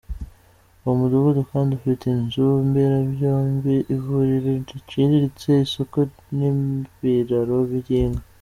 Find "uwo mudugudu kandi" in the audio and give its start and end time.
0.83-1.71